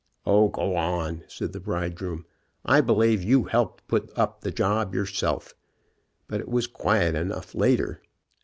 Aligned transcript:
"O, 0.25 0.47
go 0.47 0.75
on," 0.75 1.23
said 1.27 1.53
the 1.53 1.59
bridegroom, 1.59 2.25
"I 2.65 2.81
believe 2.81 3.21
you 3.21 3.43
helped 3.43 3.87
put 3.87 4.09
up 4.17 4.41
the 4.41 4.49
job 4.49 4.95
yourself. 4.95 5.53
But 6.27 6.39
it 6.41 6.49
was 6.49 6.65
quiet 6.65 7.13
enough 7.13 7.53
later. 7.53 8.01